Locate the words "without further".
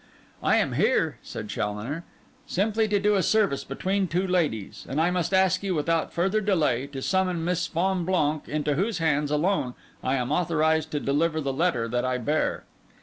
5.75-6.41